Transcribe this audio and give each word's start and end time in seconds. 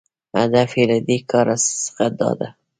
هدف 0.39 0.69
یې 0.77 0.83
له 0.91 0.97
دې 1.07 1.17
کاره 1.29 1.55
څخه 1.83 2.05
داده 2.19 2.47